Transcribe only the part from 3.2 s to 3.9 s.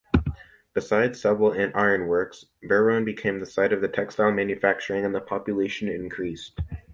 the site of